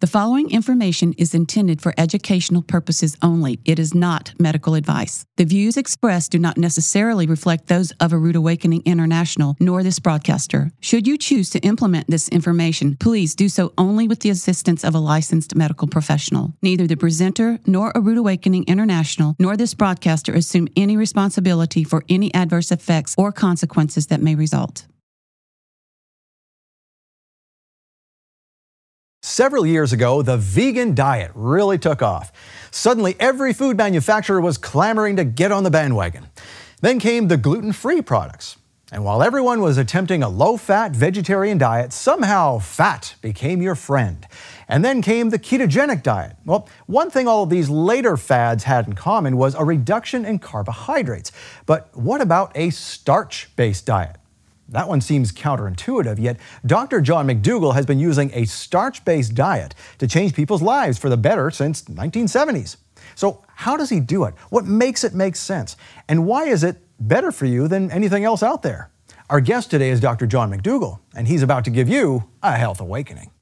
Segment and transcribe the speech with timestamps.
[0.00, 3.60] The following information is intended for educational purposes only.
[3.66, 5.26] It is not medical advice.
[5.36, 9.98] The views expressed do not necessarily reflect those of A Rude Awakening International nor this
[9.98, 10.70] broadcaster.
[10.80, 14.94] Should you choose to implement this information, please do so only with the assistance of
[14.94, 16.54] a licensed medical professional.
[16.62, 22.04] Neither the presenter nor A Rude Awakening International nor this broadcaster assume any responsibility for
[22.08, 24.86] any adverse effects or consequences that may result.
[29.40, 32.30] Several years ago, the vegan diet really took off.
[32.70, 36.26] Suddenly, every food manufacturer was clamoring to get on the bandwagon.
[36.82, 38.58] Then came the gluten free products.
[38.92, 44.26] And while everyone was attempting a low fat vegetarian diet, somehow fat became your friend.
[44.68, 46.36] And then came the ketogenic diet.
[46.44, 50.40] Well, one thing all of these later fads had in common was a reduction in
[50.40, 51.32] carbohydrates.
[51.64, 54.19] But what about a starch based diet?
[54.70, 57.00] That one seems counterintuitive, yet Dr.
[57.00, 61.16] John McDougall has been using a starch based diet to change people's lives for the
[61.16, 62.76] better since 1970s.
[63.16, 64.34] So, how does he do it?
[64.50, 65.76] What makes it make sense?
[66.08, 68.90] And why is it better for you than anything else out there?
[69.28, 70.26] Our guest today is Dr.
[70.26, 73.32] John McDougall, and he's about to give you a health awakening.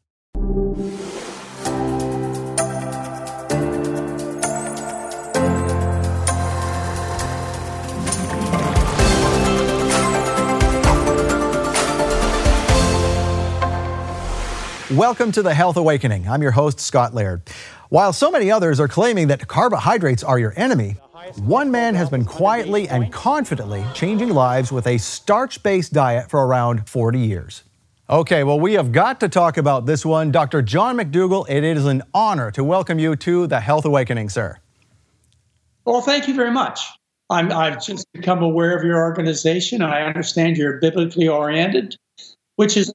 [14.94, 16.26] Welcome to the Health Awakening.
[16.26, 17.42] I'm your host, Scott Laird.
[17.90, 20.96] While so many others are claiming that carbohydrates are your enemy,
[21.36, 26.46] one man has been quietly and confidently changing lives with a starch based diet for
[26.46, 27.64] around 40 years.
[28.08, 30.32] Okay, well, we have got to talk about this one.
[30.32, 30.62] Dr.
[30.62, 34.56] John McDougall, it is an honor to welcome you to the Health Awakening, sir.
[35.84, 36.80] Well, thank you very much.
[37.28, 39.82] i have just become aware of your organization.
[39.82, 41.94] I understand you're biblically oriented,
[42.56, 42.90] which is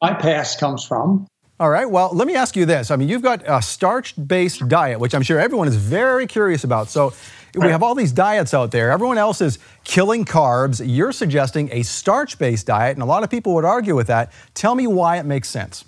[0.00, 1.26] my past comes from.
[1.60, 1.88] All right.
[1.88, 2.90] Well, let me ask you this.
[2.90, 6.88] I mean, you've got a starch-based diet, which I'm sure everyone is very curious about.
[6.88, 7.12] So
[7.54, 8.90] we have all these diets out there.
[8.90, 10.82] Everyone else is killing carbs.
[10.84, 14.32] You're suggesting a starch-based diet, and a lot of people would argue with that.
[14.54, 15.84] Tell me why it makes sense.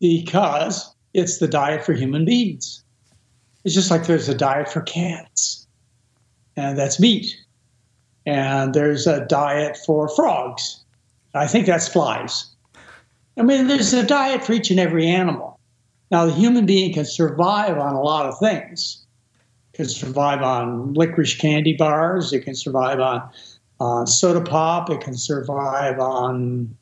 [0.00, 2.84] Because it's the diet for human beings.
[3.64, 5.66] It's just like there's a diet for cats,
[6.56, 7.36] and that's meat.
[8.26, 10.84] And there's a diet for frogs.
[11.34, 12.51] I think that's flies
[13.38, 15.58] I mean, there's a diet for each and every animal.
[16.10, 19.04] Now, the human being can survive on a lot of things.
[19.72, 22.32] It can survive on licorice candy bars.
[22.32, 23.30] It can survive on
[23.80, 24.90] uh, soda pop.
[24.90, 26.76] It can survive on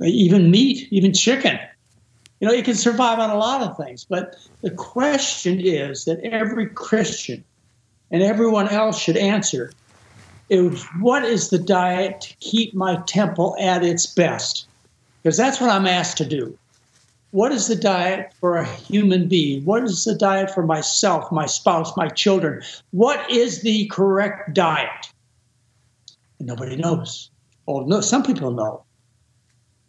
[0.00, 1.58] even meat, even chicken.
[2.40, 4.04] You know, it can survive on a lot of things.
[4.08, 7.44] But the question is that every Christian
[8.10, 9.72] and everyone else should answer
[10.48, 14.66] is what is the diet to keep my temple at its best?
[15.22, 16.56] Because that's what I'm asked to do.
[17.30, 19.64] What is the diet for a human being?
[19.64, 22.62] What is the diet for myself, my spouse, my children?
[22.90, 25.12] What is the correct diet?
[26.38, 27.30] And nobody knows.
[27.66, 28.84] Oh, no, some people know,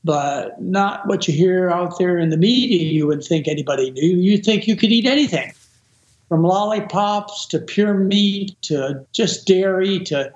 [0.03, 2.89] but not what you hear out there in the media.
[2.89, 4.17] You would think anybody knew.
[4.17, 5.51] You think you could eat anything,
[6.29, 10.31] from lollipops to pure meat to just dairy to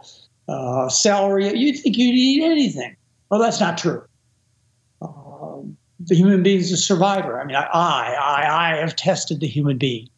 [0.50, 1.56] uh, celery.
[1.58, 2.98] You think you'd eat anything.
[3.30, 4.07] Well, that's not true
[6.08, 7.40] the human being is a survivor.
[7.40, 10.10] I mean, I, I, I have tested the human being.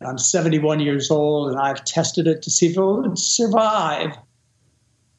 [0.00, 4.16] I'm 71 years old, and I've tested it to see if it will survive.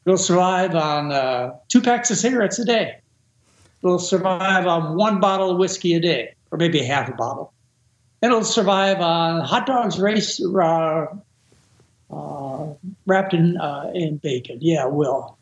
[0.04, 2.98] It'll survive on uh, two packs of cigarettes a day.
[3.82, 7.52] It'll survive on one bottle of whiskey a day, or maybe half a bottle.
[8.20, 11.06] It'll survive on hot dogs race, uh,
[12.10, 12.66] uh,
[13.06, 14.58] wrapped in, uh, in bacon.
[14.60, 15.38] Yeah, it will.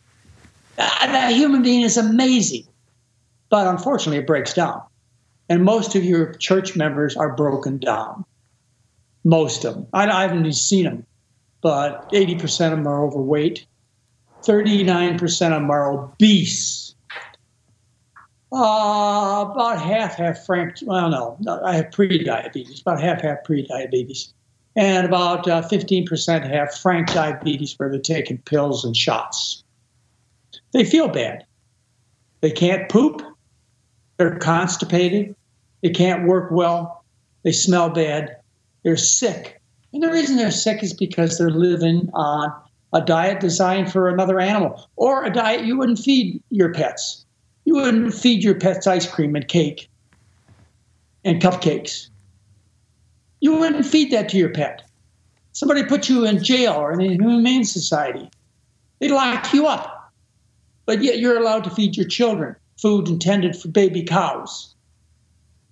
[0.79, 2.67] Uh, that human being is amazing.
[3.53, 4.81] But unfortunately, it breaks down.
[5.51, 8.25] And most of your church members are broken down.
[9.25, 9.87] Most of them.
[9.93, 11.07] I, I haven't even seen them,
[11.61, 13.67] but 80% of them are overweight.
[14.43, 16.95] 39% of them are obese.
[18.51, 24.33] Uh, about half have frank, well, no, I have pre-diabetes, about half have pre-diabetes.
[24.77, 29.63] And about uh, 15% have frank diabetes where they're taking pills and shots.
[30.73, 31.45] They feel bad.
[32.41, 33.23] They can't poop.
[34.17, 35.35] They're constipated.
[35.83, 37.05] They can't work well.
[37.43, 38.37] They smell bad.
[38.83, 39.61] They're sick.
[39.93, 42.53] And the reason they're sick is because they're living on
[42.93, 47.25] a diet designed for another animal or a diet you wouldn't feed your pets.
[47.65, 49.89] You wouldn't feed your pets ice cream and cake
[51.25, 52.09] and cupcakes.
[53.41, 54.83] You wouldn't feed that to your pet.
[55.53, 58.31] Somebody put you in jail or in the Humane Society.
[58.99, 60.13] They lock you up.
[60.87, 64.75] But yet you're allowed to feed your children food intended for baby cows.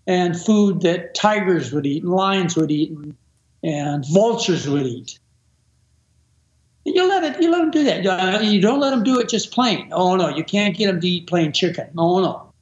[0.07, 2.97] and food that tigers would eat and lions would eat
[3.63, 5.19] and, vultures would eat.
[6.85, 7.43] You let it.
[7.43, 8.03] You let them do that.
[8.03, 9.91] You uh, don't let them do it just plain.
[9.93, 11.89] Oh no, you can't get them to eat plain chicken.
[11.99, 12.53] Oh no.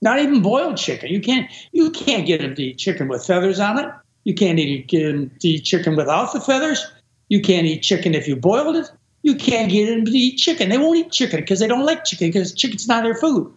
[0.00, 1.10] Not even boiled chicken.
[1.10, 1.50] You can't.
[1.72, 3.92] You can't get them to eat chicken with feathers on it.
[4.24, 6.84] You can't eat, get them to eat chicken without the feathers.
[7.28, 8.90] You can't eat chicken if you boiled it.
[9.26, 10.68] You can't get them to eat chicken.
[10.68, 13.52] They won't eat chicken because they don't like chicken because chicken's not their food.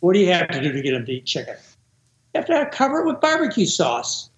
[0.00, 1.54] What do you have to do to get them to eat chicken?
[2.32, 4.30] You have to cover it with barbecue sauce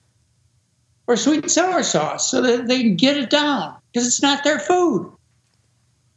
[1.06, 4.42] or sweet and sour sauce so that they can get it down because it's not
[4.42, 5.12] their food.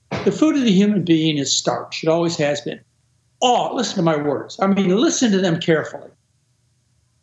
[0.10, 2.02] The food of the human being is starch.
[2.02, 2.80] It always has been.
[3.44, 4.58] All, listen to my words.
[4.60, 6.10] I mean, listen to them carefully.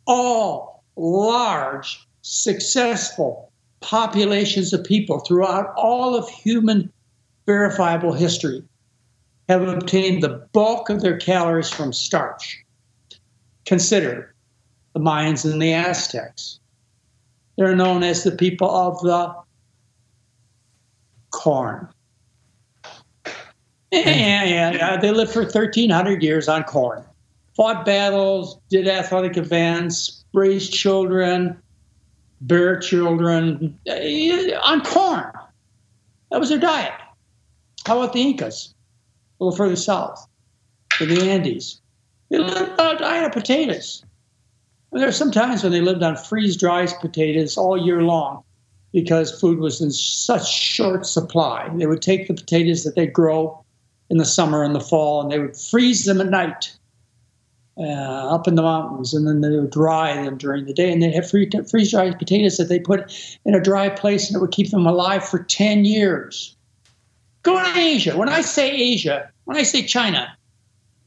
[0.07, 3.51] All large, successful
[3.83, 6.91] populations of people throughout all of human
[7.45, 8.63] verifiable history
[9.49, 12.63] have obtained the bulk of their calories from starch.
[13.65, 14.33] Consider
[14.93, 16.59] the Mayans and the Aztecs.
[17.57, 19.35] They're known as the people of the
[21.31, 21.87] corn.
[23.91, 24.97] Yeah, uh, yeah, yeah.
[24.97, 27.03] They lived for 1,300 years on corn.
[27.55, 31.61] Fought battles, did athletic events, raised children,
[32.47, 35.31] bear children uh, on corn.
[36.31, 36.93] That was their diet.
[37.85, 38.73] How about the Incas?
[39.39, 40.27] A little further south,
[40.99, 41.81] in the Andes.
[42.29, 44.03] They lived on a diet of potatoes.
[44.91, 48.43] there are some times when they lived on freeze-dried potatoes all year long
[48.91, 51.69] because food was in such short supply.
[51.75, 53.63] They would take the potatoes that they grow
[54.09, 56.77] in the summer and the fall, and they would freeze them at night
[57.77, 60.91] uh, up in the mountains, and then they would dry them during the day.
[60.91, 63.11] And they had have freeze dried potatoes that they put
[63.45, 66.55] in a dry place, and it would keep them alive for 10 years.
[67.41, 68.17] Go to Asia.
[68.17, 70.35] When I say Asia, when I say China,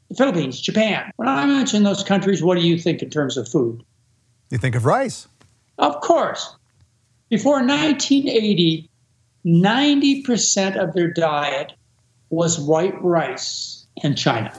[0.08, 3.48] the Philippines, Japan, when I mention those countries, what do you think in terms of
[3.48, 3.82] food?
[4.50, 5.28] You think of rice.
[5.78, 6.54] Of course.
[7.28, 8.88] Before 1980,
[9.44, 11.72] 90% of their diet
[12.30, 14.52] was white rice in China.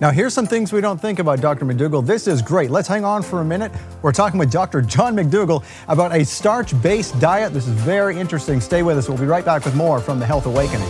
[0.00, 1.64] Now, here's some things we don't think about, Dr.
[1.64, 2.04] McDougall.
[2.04, 2.70] This is great.
[2.70, 3.70] Let's hang on for a minute.
[4.02, 4.82] We're talking with Dr.
[4.82, 7.52] John McDougall about a starch based diet.
[7.52, 8.60] This is very interesting.
[8.60, 9.08] Stay with us.
[9.08, 10.88] We'll be right back with more from the Health Awakening.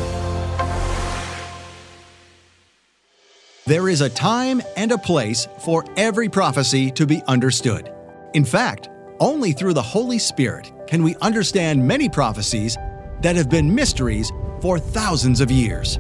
[3.67, 7.93] There is a time and a place for every prophecy to be understood.
[8.35, 8.89] In fact,
[9.21, 12.77] only through the Holy Spirit can we understand many prophecies
[13.21, 15.99] that have been mysteries for thousands of years.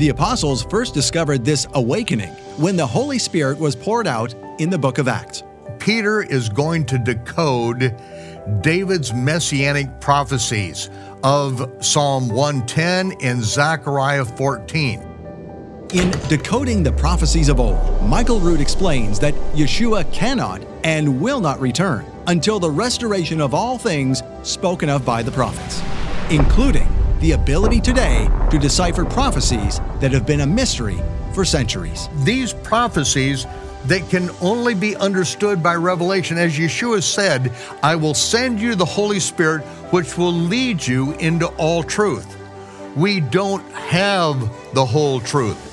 [0.00, 4.78] The apostles first discovered this awakening when the Holy Spirit was poured out in the
[4.78, 5.42] book of Acts.
[5.78, 7.94] Peter is going to decode
[8.62, 10.88] David's messianic prophecies
[11.22, 15.00] of Psalm 110 and Zechariah 14.
[15.92, 21.60] In Decoding the Prophecies of Old, Michael Rood explains that Yeshua cannot and will not
[21.60, 25.82] return until the restoration of all things spoken of by the prophets,
[26.30, 26.88] including
[27.20, 30.98] the ability today to decipher prophecies that have been a mystery
[31.32, 32.08] for centuries.
[32.24, 33.46] These prophecies
[33.86, 36.38] that can only be understood by revelation.
[36.38, 37.52] As Yeshua said,
[37.82, 42.36] I will send you the Holy Spirit, which will lead you into all truth.
[42.96, 44.38] We don't have
[44.74, 45.66] the whole truth.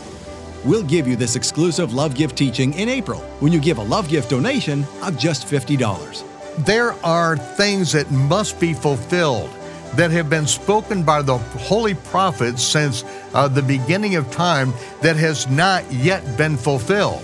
[0.66, 4.10] We'll give you this exclusive Love Gift teaching in April when you give a Love
[4.10, 6.24] Gift donation of just $50.
[6.66, 9.50] There are things that must be fulfilled
[9.96, 13.04] that have been spoken by the holy prophets since
[13.34, 17.24] uh, the beginning of time that has not yet been fulfilled.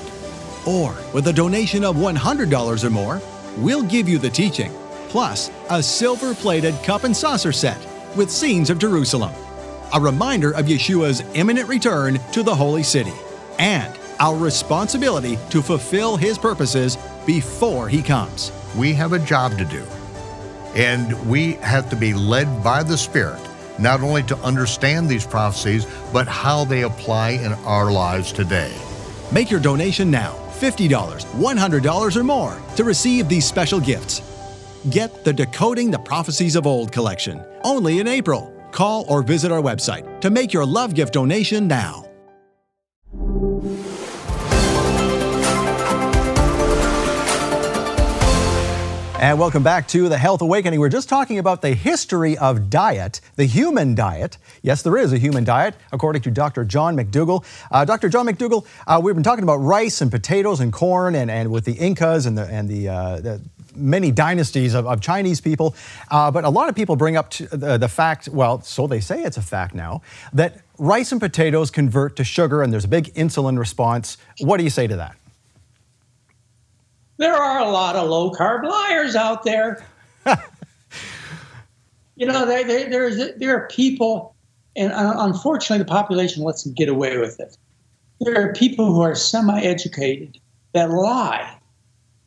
[0.65, 3.21] Or with a donation of $100 or more,
[3.57, 4.71] we'll give you the teaching,
[5.09, 7.77] plus a silver plated cup and saucer set
[8.15, 9.33] with scenes of Jerusalem,
[9.93, 13.13] a reminder of Yeshua's imminent return to the holy city,
[13.59, 18.51] and our responsibility to fulfill his purposes before he comes.
[18.75, 19.85] We have a job to do.
[20.75, 23.41] And we have to be led by the Spirit,
[23.79, 28.75] not only to understand these prophecies, but how they apply in our lives today.
[29.31, 34.21] Make your donation now $50, $100, or more to receive these special gifts.
[34.89, 38.53] Get the Decoding the Prophecies of Old collection only in April.
[38.71, 42.02] Call or visit our website to make your love gift donation now.
[49.23, 50.81] And welcome back to the Health Awakening.
[50.81, 54.37] We're just talking about the history of diet, the human diet.
[54.63, 56.65] Yes, there is a human diet, according to Dr.
[56.65, 57.45] John McDougall.
[57.71, 58.09] Uh, Dr.
[58.09, 61.63] John McDougall, uh, we've been talking about rice and potatoes and corn and, and with
[61.63, 63.41] the Incas and the, and the, uh, the
[63.73, 65.73] many dynasties of, of Chinese people.
[66.11, 69.23] Uh, but a lot of people bring up the, the fact, well, so they say
[69.23, 70.01] it's a fact now,
[70.33, 74.17] that rice and potatoes convert to sugar and there's a big insulin response.
[74.41, 75.15] What do you say to that?
[77.23, 79.85] There are a lot of low carb liars out there.
[82.15, 84.35] you know, there, there, there's, there are people,
[84.75, 87.57] and uh, unfortunately, the population lets them get away with it.
[88.19, 90.37] There are people who are semi educated
[90.73, 91.57] that lie.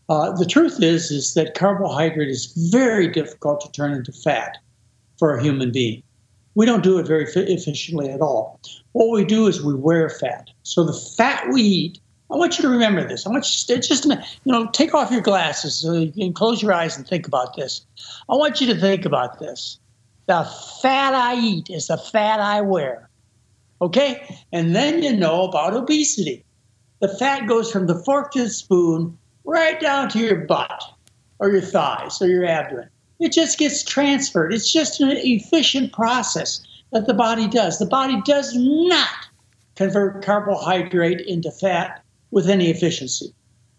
[0.08, 4.56] Uh, the truth is, is that carbohydrate is very difficult to turn into fat
[5.18, 6.02] for a human being.
[6.54, 8.60] We don't do it very efficiently at all.
[8.92, 10.48] What we do is we wear fat.
[10.62, 11.98] So the fat we eat
[12.30, 13.26] I want you to remember this.
[13.26, 16.32] I want you to just, you know, take off your glasses uh, so you can
[16.32, 17.86] close your eyes and think about this.
[18.28, 19.78] I want you to think about this.
[20.26, 20.44] The
[20.82, 23.08] fat I eat is the fat I wear.
[23.80, 24.38] Okay?
[24.52, 26.44] And then you know about obesity.
[27.00, 30.82] The fat goes from the fork to the spoon right down to your butt
[31.38, 32.88] or your thighs or your abdomen.
[33.20, 34.52] It just gets transferred.
[34.52, 36.60] It's just an efficient process
[36.92, 37.78] that the body does.
[37.78, 39.28] The body does not
[39.76, 43.32] convert carbohydrate into fat with any efficiency.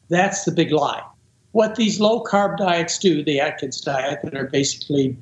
[0.09, 1.03] That's the big lie.
[1.51, 5.17] What these low carb diets do, the Atkins diet, that are basically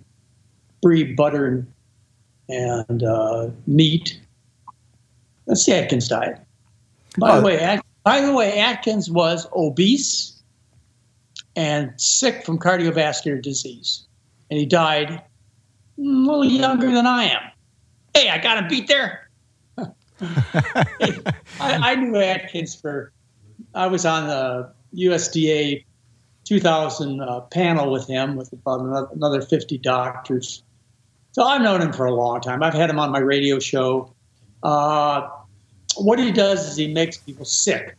[0.81, 1.67] brie, butter, and,
[2.89, 4.19] and uh, meat,
[5.47, 6.39] that's the Atkins diet.
[7.17, 7.39] By oh.
[7.39, 10.43] the way, At- by the way, Atkins was obese
[11.55, 14.05] and sick from cardiovascular disease,
[14.49, 15.21] and he died a
[15.97, 17.41] little younger than I am.
[18.13, 19.29] Hey, I got him beat there.
[19.77, 23.11] I, I, knew Atkins for
[23.75, 25.83] I was on the USDA
[26.45, 30.63] 2000 uh, panel with him with about another 50 doctors.
[31.33, 32.63] So I've known him for a long time.
[32.63, 34.13] I've had him on my radio show.
[34.63, 35.27] Uh,
[35.97, 37.95] what he does is he makes people sick.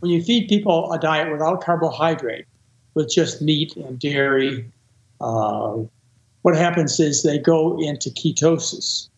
[0.00, 2.44] When you feed people a diet without carbohydrate,
[2.94, 4.70] with just meat and dairy,
[5.20, 5.76] uh,
[6.42, 9.08] what happens is they go into ketosis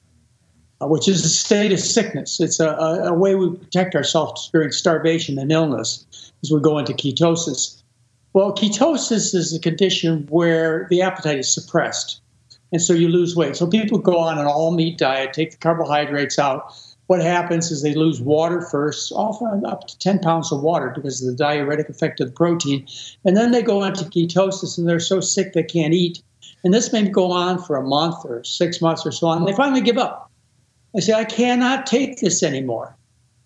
[0.82, 2.40] Uh, which is a state of sickness.
[2.40, 6.94] It's a, a, way we protect ourselves during starvation and illness as we go into
[6.94, 7.82] ketosis.
[8.32, 12.22] Well, ketosis is a condition where the appetite is suppressed,
[12.72, 13.56] and so you lose weight.
[13.56, 16.72] So people go on an all meat diet, take the carbohydrates out.
[17.08, 21.20] What happens is they lose water first, often up to 10 pounds of water because
[21.20, 22.86] of the diuretic effect of the protein.
[23.26, 26.22] And then they go into ketosis and they're so sick they can't eat.
[26.64, 29.38] And this may go on for a month or six months or so on.
[29.38, 30.29] And they finally give up.
[30.96, 32.96] I say, I cannot take this anymore.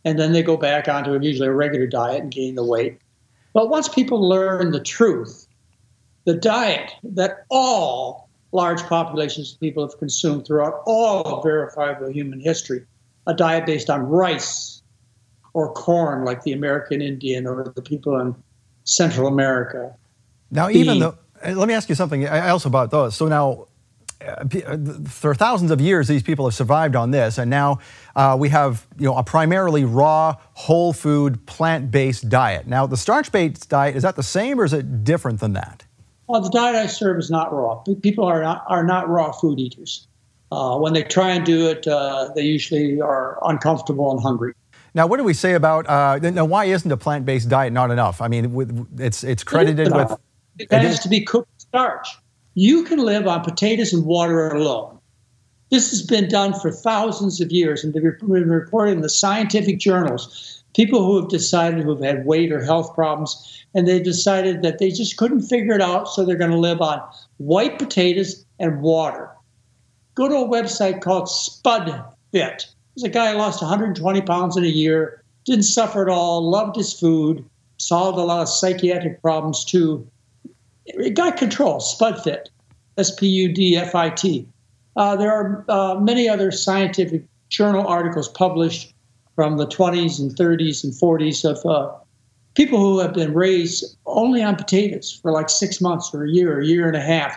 [0.05, 2.99] And then they go back onto usually a regular diet and gain the weight.
[3.53, 5.47] But once people learn the truth,
[6.25, 12.85] the diet that all large populations of people have consumed throughout all verifiable human history,
[13.27, 14.83] a diet based on rice
[15.55, 18.35] or corn, like the American Indian or the people in
[18.85, 19.95] Central America.
[20.51, 23.17] Now, even though, eh, let me ask you something I also about those.
[23.17, 23.67] So now,
[25.09, 27.79] for thousands of years, these people have survived on this, and now
[28.17, 32.67] uh, we have you know a primarily raw, whole food, plant-based diet.
[32.67, 35.85] Now, the starch-based diet is that the same, or is it different than that?
[36.27, 37.77] Well, the diet I serve is not raw.
[38.03, 40.07] People are not are not raw food eaters.
[40.51, 44.55] Uh, when they try and do it, uh, they usually are uncomfortable and hungry.
[44.95, 45.89] Now, what do we say about?
[45.89, 48.21] Uh, now, why isn't a plant-based diet not enough?
[48.21, 50.17] I mean, with, it's it's credited it with.
[50.59, 52.09] It has to be cooked starch.
[52.57, 55.01] You can live on potatoes and water alone.
[55.71, 60.63] This has been done for thousands of years and been reported in the scientific journals.
[60.73, 64.79] People who have decided who have had weight or health problems, and they decided that
[64.79, 67.03] they just couldn't figure it out, so they're going to live on
[67.39, 69.29] white potatoes and water.
[70.15, 72.69] Go to a website called Spud Fit.
[72.95, 76.77] There's a guy who lost 120 pounds in a year, didn't suffer at all, loved
[76.77, 77.45] his food,
[77.79, 80.09] solved a lot of psychiatric problems too
[80.87, 82.47] it got control, SpudFit,
[82.99, 84.47] S P U D F I T.
[84.97, 88.95] Uh, there are uh, many other scientific journal articles published
[89.35, 91.93] from the 20s and 30s and 40s of uh,
[92.55, 96.57] people who have been raised only on potatoes for like six months or a year,
[96.57, 97.37] or a year and a half.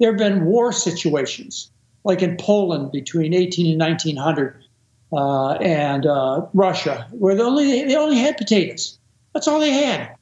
[0.00, 1.70] There have been war situations,
[2.02, 4.64] like in Poland between 18 and 1900,
[5.12, 8.98] uh, and uh, Russia, where they only they only had potatoes.
[9.32, 10.15] That's all they had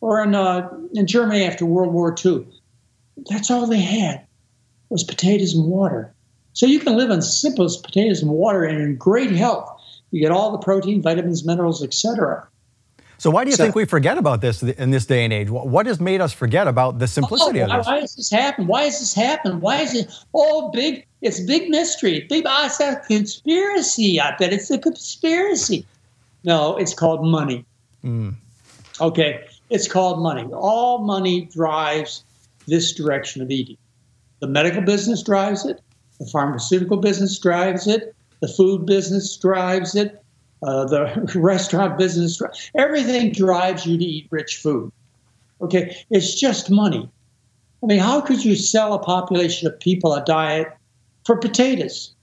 [0.00, 2.46] or in, uh, in Germany after World War II.
[3.28, 4.24] That's all they had
[4.88, 6.12] was potatoes and water.
[6.52, 9.68] So you can live on simple as potatoes and water and in great health.
[10.10, 12.48] You get all the protein, vitamins, minerals, etc.
[13.18, 15.50] So why do you so, think we forget about this in this day and age?
[15.50, 17.86] What has made us forget about the simplicity oh, of this?
[17.86, 18.66] Why does this happen?
[18.66, 19.60] Why does this happen?
[19.60, 21.06] Why is it all big?
[21.20, 22.26] It's big mystery.
[22.30, 24.18] Big oh, it's a conspiracy.
[24.18, 25.86] I bet it's a conspiracy.
[26.44, 27.66] No, it's called money.
[28.02, 28.36] Mm.
[29.00, 30.44] Okay, it's called money.
[30.52, 32.24] All money drives
[32.66, 33.78] this direction of eating.
[34.40, 35.80] The medical business drives it,
[36.18, 40.22] the pharmaceutical business drives it, the food business drives it,
[40.62, 42.40] uh, the restaurant business,
[42.76, 44.92] everything drives you to eat rich food.
[45.60, 47.08] Okay, it's just money.
[47.82, 50.68] I mean, how could you sell a population of people a diet
[51.24, 52.14] for potatoes?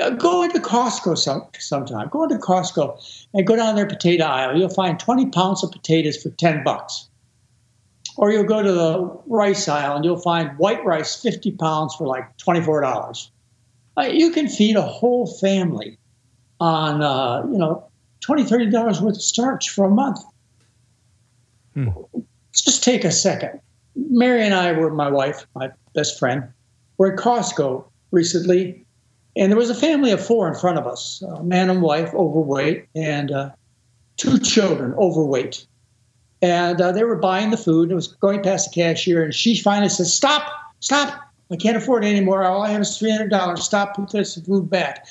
[0.00, 2.08] Uh, go into Costco some, sometime.
[2.08, 4.56] Go into Costco and go down their potato aisle.
[4.56, 7.08] You'll find 20 pounds of potatoes for 10 bucks.
[8.16, 12.06] Or you'll go to the rice aisle and you'll find white rice, 50 pounds for
[12.06, 13.30] like $24.
[13.96, 15.98] Uh, you can feed a whole family
[16.60, 17.84] on, uh, you know,
[18.26, 20.20] $20, $30 worth of starch for a month.
[21.74, 21.88] Hmm.
[22.52, 23.60] Just take a second.
[23.96, 26.44] Mary and I were, my wife, my best friend,
[26.98, 28.84] were at Costco recently,
[29.36, 32.12] and there was a family of four in front of us a man and wife,
[32.14, 33.50] overweight, and uh,
[34.16, 35.66] two children, overweight.
[36.42, 37.90] And uh, they were buying the food.
[37.90, 41.20] It was going past the cashier, and she finally says, Stop, stop.
[41.52, 42.44] I can't afford it anymore.
[42.44, 43.58] All I have is $300.
[43.58, 45.06] Stop, put this food back.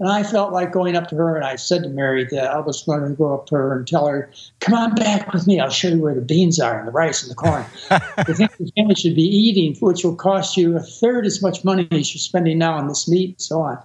[0.00, 2.58] And I felt like going up to her, and I said to Mary that I
[2.58, 4.28] was going to go up to her and tell her,
[4.60, 5.60] "Come on back with me.
[5.60, 8.56] I'll show you where the beans are and the rice and the corn." I think
[8.56, 12.12] the family should be eating, which will cost you a third as much money as
[12.12, 13.78] you're spending now on this meat and so on.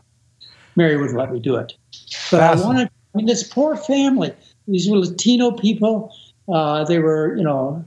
[0.76, 1.74] Mary wouldn't let me do it,
[2.32, 2.90] but I wanted.
[3.14, 4.34] I mean, this poor family.
[4.68, 6.14] These were Latino people.
[6.48, 7.86] Uh, they were, you know,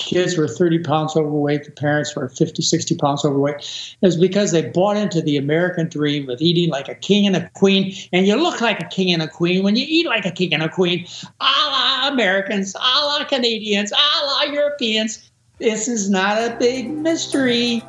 [0.00, 3.96] kids were 30 pounds overweight, the parents were 50, 60 pounds overweight.
[4.00, 7.48] Was because they bought into the American dream of eating like a king and a
[7.50, 7.94] queen.
[8.12, 10.52] And you look like a king and a queen when you eat like a king
[10.54, 11.06] and a queen,
[11.40, 15.30] a la Americans, a la Canadians, a la Europeans.
[15.58, 17.82] This is not a big mystery.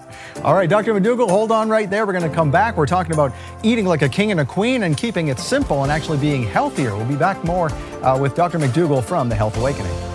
[0.44, 0.94] All right, Dr.
[0.94, 2.06] McDougall, hold on right there.
[2.06, 2.76] We're going to come back.
[2.76, 3.32] We're talking about
[3.64, 6.94] eating like a king and a queen and keeping it simple and actually being healthier.
[6.98, 7.72] We'll be back more
[8.04, 8.60] uh, with Dr.
[8.60, 10.11] McDougall from The Health Awakening.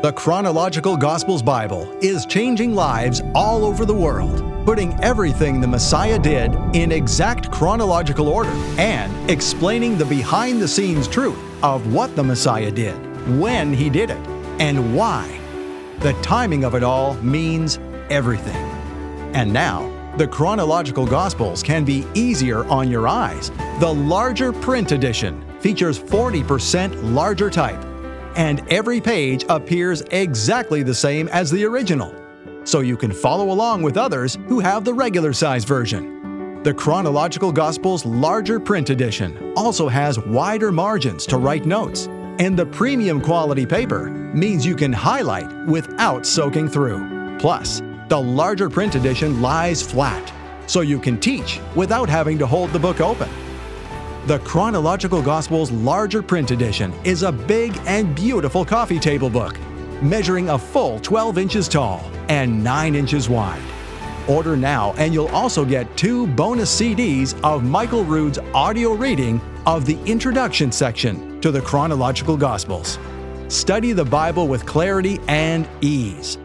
[0.00, 6.20] The Chronological Gospels Bible is changing lives all over the world, putting everything the Messiah
[6.20, 12.22] did in exact chronological order and explaining the behind the scenes truth of what the
[12.22, 12.94] Messiah did,
[13.40, 14.24] when he did it,
[14.60, 15.40] and why.
[15.98, 18.54] The timing of it all means everything.
[19.34, 23.50] And now, the chronological Gospels can be easier on your eyes.
[23.80, 27.84] The larger print edition features 40% larger type
[28.38, 32.14] and every page appears exactly the same as the original,
[32.64, 36.62] so you can follow along with others who have the regular size version.
[36.62, 42.06] The Chronological Gospels larger print edition also has wider margins to write notes,
[42.38, 47.38] and the premium quality paper means you can highlight without soaking through.
[47.40, 50.32] Plus, the larger print edition lies flat,
[50.68, 53.28] so you can teach without having to hold the book open.
[54.28, 59.58] The Chronological Gospels larger print edition is a big and beautiful coffee table book,
[60.02, 63.62] measuring a full 12 inches tall and 9 inches wide.
[64.28, 69.86] Order now, and you'll also get two bonus CDs of Michael Rood's audio reading of
[69.86, 72.98] the introduction section to the Chronological Gospels.
[73.48, 76.36] Study the Bible with clarity and ease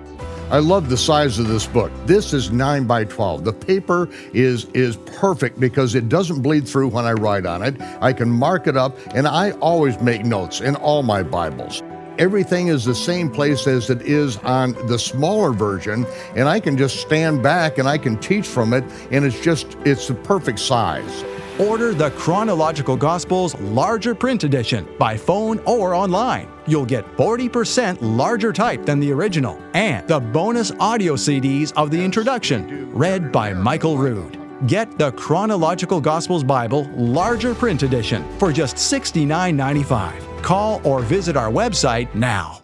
[0.53, 1.91] I love the size of this book.
[2.05, 3.43] This is 9 by 12.
[3.43, 7.81] The paper is, is perfect because it doesn't bleed through when I write on it.
[8.01, 11.81] I can mark it up, and I always make notes in all my Bibles.
[12.19, 16.77] Everything is the same place as it is on the smaller version, and I can
[16.77, 20.59] just stand back and I can teach from it, and it's just, it's the perfect
[20.59, 21.23] size.
[21.59, 26.49] Order the Chronological Gospels larger print edition by phone or online.
[26.65, 32.03] You'll get 40% larger type than the original and the bonus audio CDs of the
[32.03, 34.39] introduction, read by Michael Rood.
[34.65, 40.41] Get the Chronological Gospels Bible larger print edition for just $69.95.
[40.41, 42.62] Call or visit our website now.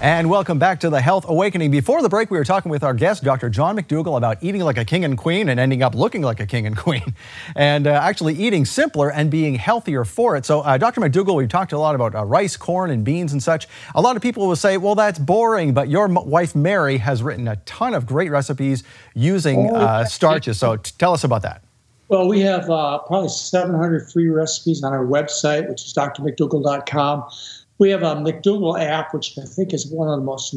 [0.00, 1.72] And welcome back to the Health Awakening.
[1.72, 3.50] Before the break, we were talking with our guest, Dr.
[3.50, 6.46] John McDougall, about eating like a king and queen and ending up looking like a
[6.46, 7.16] king and queen,
[7.56, 10.46] and uh, actually eating simpler and being healthier for it.
[10.46, 11.00] So, uh, Dr.
[11.00, 13.66] McDougall, we've talked a lot about uh, rice, corn, and beans and such.
[13.96, 17.48] A lot of people will say, well, that's boring, but your wife, Mary, has written
[17.48, 18.84] a ton of great recipes
[19.16, 20.60] using oh, uh, starches.
[20.60, 21.64] So, t- tell us about that.
[22.06, 27.24] Well, we have uh, probably 700 free recipes on our website, which is drmcdougall.com.
[27.78, 30.54] We have a McDougall app, which I think is one of the most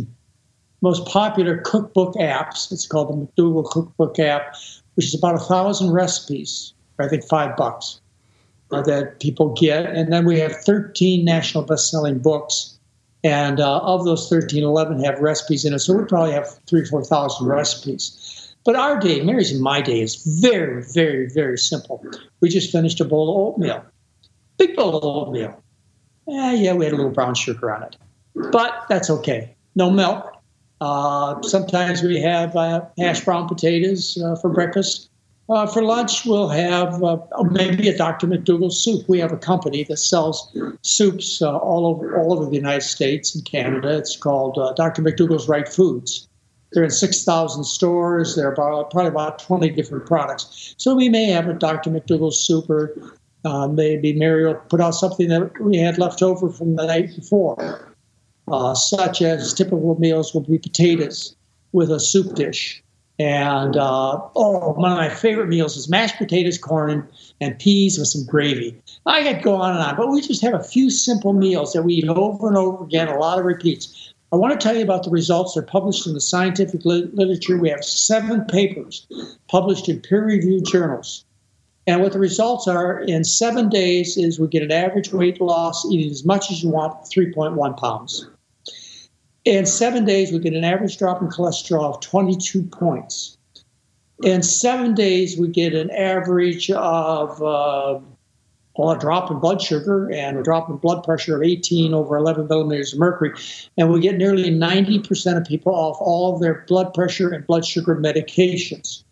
[0.82, 2.72] most popular cookbook apps.
[2.72, 4.56] It's called the McDougall Cookbook app,
[4.96, 6.74] which is about a thousand recipes.
[6.98, 8.00] I think five bucks
[8.72, 12.78] uh, that people get, and then we have 13 national best-selling books,
[13.24, 15.80] and uh, of those 13, 11 have recipes in it.
[15.80, 18.54] So we probably have three, four thousand recipes.
[18.64, 22.04] But our day, Mary's and my day, is very, very, very simple.
[22.42, 23.84] We just finished a bowl of oatmeal,
[24.58, 25.62] big bowl of oatmeal
[26.32, 27.98] eh, yeah, we had a little brown sugar on it.
[28.34, 29.56] But that's okay.
[29.76, 30.32] No milk.
[30.80, 35.10] Uh, sometimes we have uh, hash brown potatoes uh, for breakfast.
[35.50, 37.18] Uh, for lunch, we'll have uh,
[37.52, 38.26] maybe a Dr.
[38.26, 39.08] McDougall soup.
[39.08, 43.36] We have a company that sells soups uh, all over all over the United States
[43.36, 43.98] and Canada.
[43.98, 45.02] It's called Dr.
[45.02, 46.28] McDougall's Right Foods.
[46.72, 48.36] They're in 6,000 stores.
[48.36, 50.74] They're about probably about 20 different products.
[50.78, 51.90] So we may have a Dr.
[51.90, 52.96] McDougall soup, or
[53.46, 57.16] uh, maybe Mary will put out something that we had left over from the night
[57.16, 57.94] before,
[58.52, 61.36] uh, such as typical meals will be potatoes
[61.72, 62.84] with a soup dish
[63.22, 67.08] and uh, oh, one of my favorite meals is mashed potatoes, corn, and,
[67.40, 68.76] and peas with some gravy.
[69.06, 71.84] I could go on and on, but we just have a few simple meals that
[71.84, 74.12] we eat over and over again, a lot of repeats.
[74.32, 75.54] I want to tell you about the results.
[75.54, 77.60] They're published in the scientific literature.
[77.60, 79.06] We have seven papers
[79.48, 81.24] published in peer reviewed journals.
[81.88, 85.86] And what the results are in seven days is we get an average weight loss,
[85.92, 88.28] eating as much as you want, 3.1 pounds.
[89.46, 93.38] In seven days, we get an average drop in cholesterol of 22 points.
[94.24, 98.00] In seven days, we get an average of uh,
[98.78, 102.16] well, a drop in blood sugar and a drop in blood pressure of 18 over
[102.16, 103.34] 11 millimeters of mercury.
[103.78, 107.66] And we get nearly 90% of people off all of their blood pressure and blood
[107.66, 109.04] sugar medications.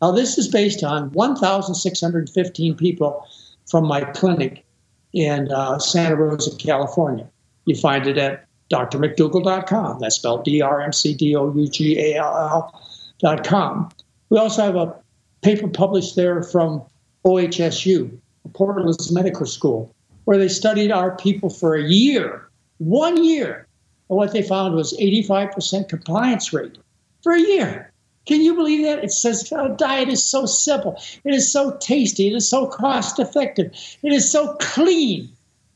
[0.00, 3.26] Now, this is based on 1,615 people
[3.66, 4.64] from my clinic
[5.12, 7.28] in uh, Santa Rosa, California.
[7.66, 10.00] You find it at drmcdougall.com.
[10.00, 12.72] That's spelled D R M C D O U G A L
[13.22, 13.90] L.com.
[14.30, 14.94] We also have a
[15.42, 16.82] paper published there from
[17.24, 18.18] OHSU,
[18.52, 23.66] Portland's Medical School, where they studied our people for a year, one year.
[24.10, 26.76] And what they found was 85% compliance rate
[27.22, 27.92] for a year.
[28.26, 29.04] Can you believe that?
[29.04, 31.00] It says our diet is so simple.
[31.24, 32.28] It is so tasty.
[32.28, 33.72] It is so cost effective.
[34.02, 35.30] It is so clean.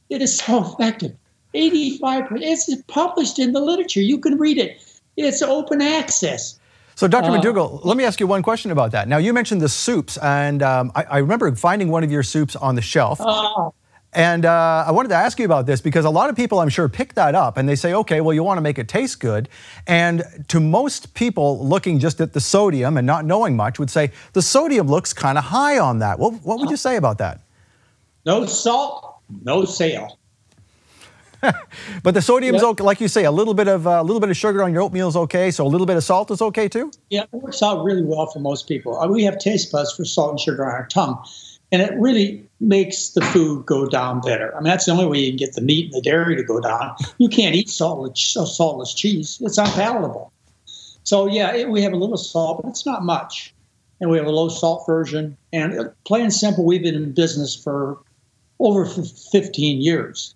[0.09, 1.15] It is so effective.
[1.55, 2.39] 85%.
[2.41, 4.01] It's published in the literature.
[4.01, 4.83] You can read it.
[5.17, 6.59] It's open access.
[6.95, 7.31] So, Dr.
[7.31, 9.07] Uh, McDougall, let me ask you one question about that.
[9.07, 12.57] Now, you mentioned the soups, and um, I, I, remember finding one of your soups
[12.57, 13.21] on the shelf.
[13.21, 13.71] Uh,
[14.15, 16.71] and uh, I wanted to ask you about this because a lot of people, I'm
[16.71, 19.21] sure, pick that up and they say, okay, well, you want to make it taste
[19.21, 19.49] good.
[19.87, 24.11] And to most people looking just at the sodium and not knowing much, would say
[24.33, 26.19] the sodium looks kind of high on that.
[26.19, 27.41] What, what would you say about that?
[28.25, 30.19] No salt, no sale.
[32.03, 32.71] but the sodium's yep.
[32.71, 34.73] okay, like you say, a little bit of uh, a little bit of sugar on
[34.73, 35.53] your oatmeal is okay.
[35.53, 36.91] So a little bit of salt is okay too.
[37.11, 38.99] Yeah, it works out really well for most people.
[38.99, 41.23] Uh, we have taste buds for salt and sugar on our tongue,
[41.71, 44.55] and it really makes the food go down better.
[44.55, 46.43] I mean, that's the only way you can get the meat and the dairy to
[46.43, 46.95] go down.
[47.19, 50.33] You can't eat saltless, saltless cheese; it's unpalatable.
[51.05, 53.55] So yeah, it, we have a little salt, but it's not much,
[54.01, 55.37] and we have a low salt version.
[55.53, 57.99] And uh, plain and simple, we've been in business for
[58.59, 60.35] over 15 years.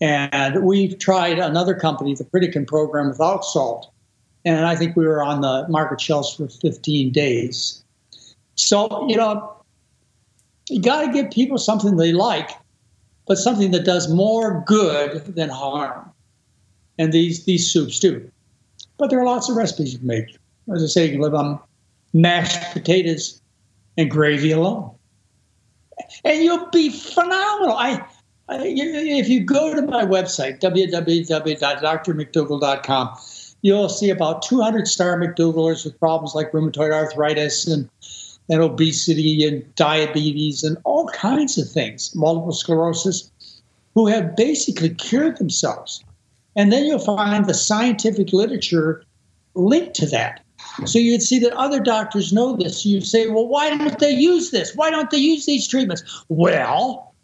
[0.00, 3.90] And we've tried another company, the Pritikin program, without salt.
[4.44, 7.82] And I think we were on the market shelves for 15 days.
[8.54, 9.55] So, you know,
[10.68, 12.50] you got to give people something they like,
[13.26, 16.10] but something that does more good than harm.
[16.98, 18.30] And these, these soups do.
[18.98, 20.36] But there are lots of recipes you can make.
[20.74, 21.60] As I say, you can live on
[22.12, 23.40] mashed potatoes
[23.96, 24.92] and gravy alone.
[26.24, 27.76] And you'll be phenomenal.
[27.76, 28.04] I
[28.48, 33.18] if you go to my website, www.drmcdougall.com,
[33.62, 37.88] you'll see about 200 star McDougallers with problems like rheumatoid arthritis and,
[38.48, 43.30] and obesity and diabetes and all kinds of things, multiple sclerosis,
[43.94, 46.04] who have basically cured themselves.
[46.54, 49.04] And then you'll find the scientific literature
[49.54, 50.42] linked to that.
[50.84, 52.84] So you'd see that other doctors know this.
[52.84, 54.74] You say, well, why don't they use this?
[54.74, 56.24] Why don't they use these treatments?
[56.28, 57.14] Well,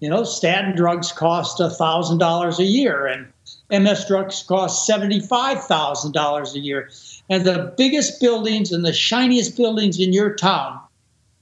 [0.00, 3.26] you know, statin drugs cost $1,000 a year and
[3.70, 6.90] MS drugs cost $75,000 a year.
[7.30, 10.80] And the biggest buildings and the shiniest buildings in your town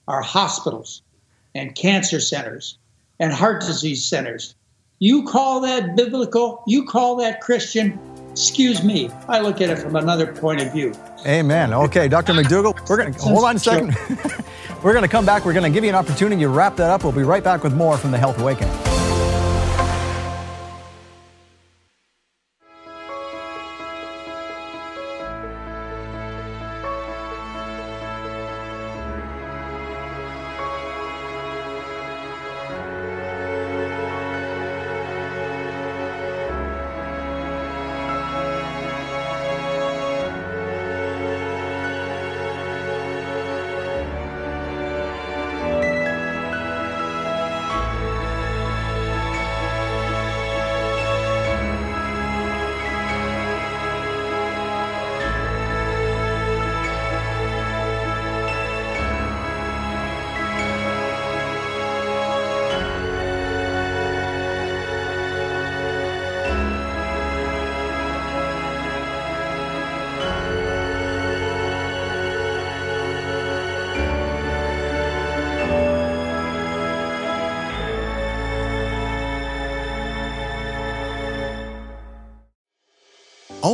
[0.06, 1.02] are hospitals
[1.54, 2.78] and cancer centers
[3.18, 4.54] and heart disease centers.
[4.98, 7.98] You call that biblical, you call that Christian.
[8.30, 10.92] Excuse me, I look at it from another point of view.
[11.26, 11.72] Amen.
[11.72, 12.32] Okay, Dr.
[12.32, 13.96] McDougall, we're going to hold on a second.
[14.82, 15.44] We're going to come back.
[15.44, 17.04] We're going to give you an opportunity to wrap that up.
[17.04, 18.72] We'll be right back with more from the Health Awakening.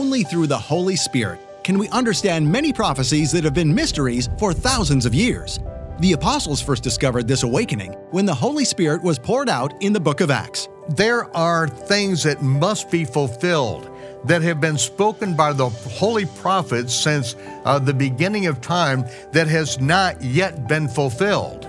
[0.06, 4.52] Only through the Holy Spirit can we understand many prophecies that have been mysteries for
[4.52, 5.58] thousands of years.
[5.98, 9.98] The apostles first discovered this awakening when the Holy Spirit was poured out in the
[9.98, 10.68] book of Acts.
[10.90, 13.90] There are things that must be fulfilled
[14.26, 19.48] that have been spoken by the holy prophets since uh, the beginning of time that
[19.48, 21.64] has not yet been fulfilled.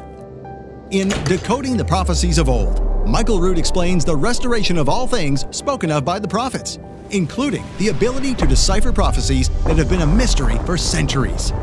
[0.91, 5.91] In Decoding the Prophecies of Old, Michael Rood explains the restoration of all things spoken
[5.91, 6.77] of by the prophets,
[7.11, 11.53] including the ability to decipher prophecies that have been a mystery for centuries.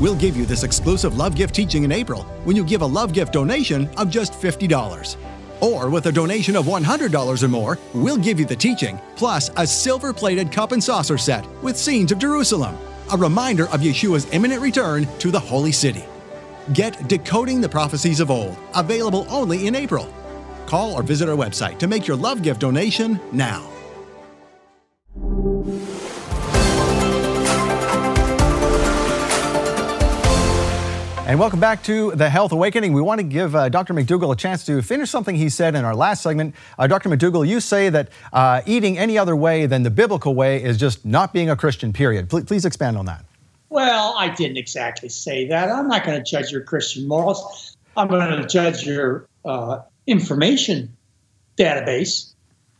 [0.00, 3.12] We'll give you this exclusive love gift teaching in April when you give a love
[3.12, 5.16] gift donation of just $50.
[5.60, 9.68] Or with a donation of $100 or more, we'll give you the teaching, plus a
[9.68, 12.76] silver plated cup and saucer set with scenes of Jerusalem,
[13.12, 16.04] a reminder of Yeshua's imminent return to the Holy City.
[16.72, 20.12] Get Decoding the Prophecies of Old, available only in April.
[20.70, 23.68] Call or visit our website to make your love gift donation now.
[31.26, 32.92] And welcome back to the Health Awakening.
[32.92, 33.94] We want to give uh, Dr.
[33.94, 36.54] McDougall a chance to finish something he said in our last segment.
[36.78, 37.08] Uh, Dr.
[37.08, 41.04] McDougall, you say that uh, eating any other way than the biblical way is just
[41.04, 42.30] not being a Christian, period.
[42.30, 43.24] Please, please expand on that.
[43.70, 45.68] Well, I didn't exactly say that.
[45.68, 47.76] I'm not going to judge your Christian morals.
[47.96, 50.96] I'm going to judge your uh, information
[51.56, 52.32] database.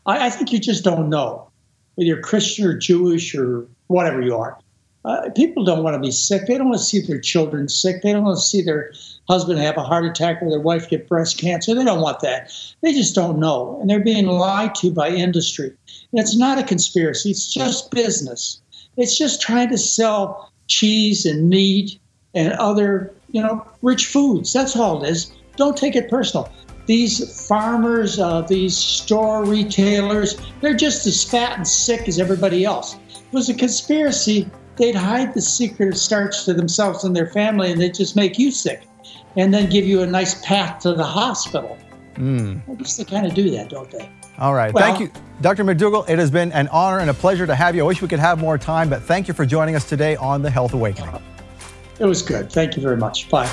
[0.07, 1.51] I, I, think you just don't know
[1.95, 4.59] whether you're Christian or Jewish or whatever you are.
[5.05, 6.47] Uh, people don't want to be sick.
[6.47, 8.03] They don't want to see their children sick.
[8.03, 8.93] They don't want to see their
[9.29, 11.75] husband have a heart attack or their wife get breast cancer.
[11.75, 12.53] They don't want that.
[12.83, 13.79] They just don't know.
[13.81, 15.73] And they're being lied to by industry.
[16.13, 18.61] It's not a conspiracy, it's just business.
[18.97, 21.99] It's just trying to sell cheese and meat
[22.35, 24.53] and other, you know, rich foods.
[24.53, 25.33] That's all it is.
[25.57, 26.51] Don't take it personal.
[26.91, 32.97] These farmers, uh, these store retailers, they're just as fat and sick as everybody else.
[33.15, 37.71] It was a conspiracy they'd hide the secret of starch to themselves and their family,
[37.71, 38.83] and they'd just make you sick,
[39.37, 41.79] and then give you a nice path to the hospital.
[42.15, 42.61] Mm.
[42.69, 44.11] I guess they kind of do that, don't they?
[44.41, 44.75] All right.
[44.75, 45.63] Well, thank you, Dr.
[45.63, 46.11] McDougall.
[46.11, 47.85] It has been an honor and a pleasure to have you.
[47.85, 50.43] I wish we could have more time, but thank you for joining us today on
[50.43, 51.23] the Health Awakening.
[52.01, 52.51] It was good.
[52.51, 53.31] Thank you very much.
[53.31, 53.49] Bye.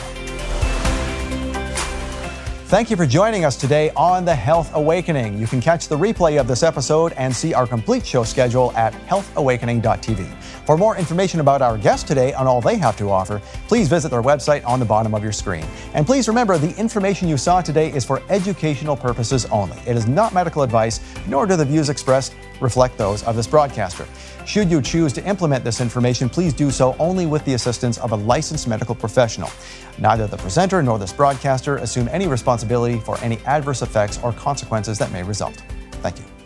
[2.67, 5.39] Thank you for joining us today on The Health Awakening.
[5.39, 8.91] You can catch the replay of this episode and see our complete show schedule at
[9.07, 10.27] healthawakening.tv.
[10.65, 14.09] For more information about our guests today and all they have to offer, please visit
[14.09, 15.63] their website on the bottom of your screen.
[15.93, 19.77] And please remember the information you saw today is for educational purposes only.
[19.87, 24.05] It is not medical advice, nor do the views expressed reflect those of this broadcaster.
[24.47, 28.13] Should you choose to implement this information, please do so only with the assistance of
[28.13, 29.49] a licensed medical professional.
[29.97, 34.97] Neither the presenter nor this broadcaster assume any responsibility for any adverse effects or consequences
[34.99, 35.61] that may result.
[36.01, 36.36] Thank you.